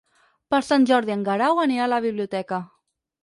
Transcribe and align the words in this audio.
Per 0.53 0.59
Sant 0.69 0.87
Jordi 0.91 1.13
en 1.17 1.25
Guerau 1.27 1.61
anirà 1.65 1.85
a 1.87 1.91
la 1.93 2.01
biblioteca. 2.07 2.63